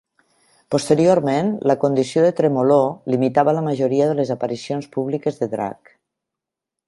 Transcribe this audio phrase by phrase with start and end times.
[0.75, 5.95] Posteriorment, la condició de tremolor limitava la majoria de les aparicions públiques de drac.